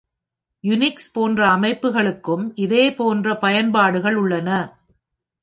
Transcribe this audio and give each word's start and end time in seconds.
Unix 0.63 1.11
போன்ற 1.13 1.57
அமைப்புகளுக்கும் 1.57 2.51
இதே 2.55 2.91
போன்ற 2.91 3.35
பயன்பாடுகள் 3.37 4.15
உள்ளன. 4.15 4.49